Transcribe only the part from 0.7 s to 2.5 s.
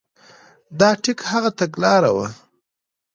دا ټیک هغه تګلاره وه.